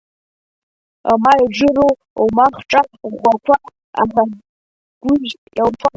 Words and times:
Ма 1.21 1.31
иџыру 1.43 1.89
умахәҿа 2.21 2.81
ӷәӷәақәа 3.09 3.55
аҳәагәыжь 4.01 5.31
иаурфома? 5.57 5.89